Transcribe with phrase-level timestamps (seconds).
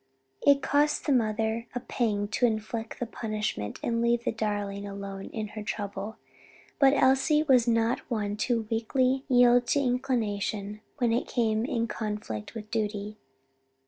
[0.41, 5.25] It cost the mother a pang to inflict the punishment and leave the darling alone
[5.27, 6.17] in her trouble;
[6.79, 12.55] but Elsie was not one to weakly yield to inclination when it came in conflict
[12.55, 13.19] with duty.